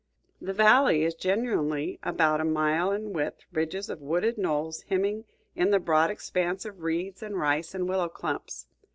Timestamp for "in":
2.91-3.13, 5.55-5.69